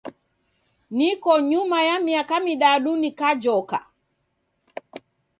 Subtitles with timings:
[0.97, 3.77] Niko nyuma ya miaka midadu ngajoka.